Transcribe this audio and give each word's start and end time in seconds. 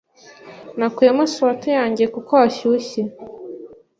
Nakuyemo 0.77 1.23
swater 1.33 1.73
yanjye 1.79 2.03
kuko 2.13 2.31
hashyushye. 2.41 3.01